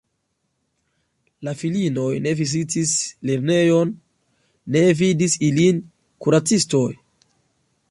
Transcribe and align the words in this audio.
La 1.47 1.51
filinoj 1.59 2.07
ne 2.27 2.33
vizitis 2.39 2.95
lernejon, 3.31 3.93
ne 4.77 4.83
vidis 5.05 5.39
ilin 5.51 5.87
kuracistoj. 6.27 6.87